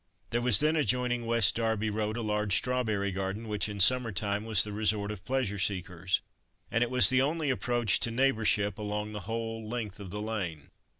There 0.31 0.41
was 0.41 0.59
then 0.59 0.75
adjoining 0.75 1.27
West 1.27 1.53
Derby 1.53 1.91
road 1.91 2.17
a 2.17 2.23
large 2.23 2.55
strawberry 2.57 3.11
garden, 3.11 3.47
which 3.47 3.69
in 3.69 3.79
summer 3.79 4.11
time 4.11 4.45
was 4.45 4.63
the 4.63 4.71
resort 4.73 5.11
of 5.11 5.23
pleasure 5.23 5.59
seekers, 5.59 6.21
and 6.71 6.83
it 6.83 6.89
was 6.89 7.09
the 7.11 7.21
only 7.21 7.51
approach 7.51 7.99
to 7.99 8.09
neighbourship 8.09 8.79
along 8.79 9.11
the 9.11 9.19
whole 9.29 9.69
length 9.69 9.99
of 9.99 10.09
the 10.09 10.19
lane. 10.19 10.71